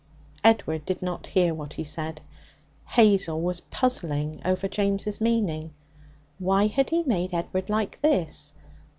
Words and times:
Edward 0.43 0.83
did 0.83 1.03
not 1.03 1.27
hear 1.27 1.53
what 1.53 1.75
he 1.75 1.83
said. 1.83 2.21
Hazel 2.87 3.39
was 3.39 3.61
puzzling 3.61 4.41
over 4.43 4.67
James' 4.67 5.21
meaning. 5.21 5.75
Why 6.39 6.65
had 6.65 6.89
he 6.89 7.03
made 7.03 7.35
Edward 7.35 7.69
like 7.69 8.01
this? 8.01 8.55